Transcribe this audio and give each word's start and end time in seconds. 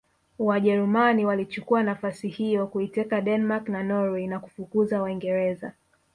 Wajerumani 0.39 1.25
walichukua 1.25 1.83
nafasi 1.83 2.27
hiyo 2.27 2.67
kuiteka 2.67 3.21
Denmark 3.21 3.69
na 3.69 3.83
Norway 3.83 4.27
na 4.27 4.39
kufukuza 4.39 5.01
Waingereza 5.01 5.73